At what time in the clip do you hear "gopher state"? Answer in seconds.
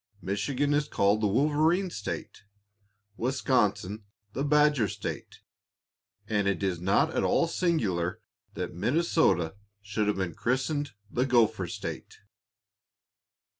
11.27-12.17